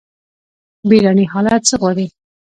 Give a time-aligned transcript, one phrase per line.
[0.89, 2.07] بیړني حالات څه غواړي؟